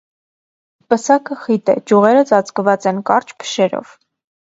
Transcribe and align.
Պսակը 0.93 1.35
խիտ 1.41 1.69
է, 1.73 1.75
ճյուղերը 1.91 2.23
ծածկված 2.31 2.87
են 2.93 3.03
կարճ 3.11 3.35
փշերով։ 3.43 3.93